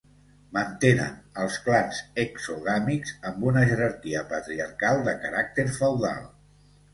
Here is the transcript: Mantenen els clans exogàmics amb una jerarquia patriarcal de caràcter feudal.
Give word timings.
Mantenen 0.57 1.17
els 1.43 1.57
clans 1.65 1.99
exogàmics 2.23 3.13
amb 3.33 3.45
una 3.51 3.67
jerarquia 3.73 4.25
patriarcal 4.33 5.05
de 5.11 5.15
caràcter 5.27 5.69
feudal. 5.79 6.27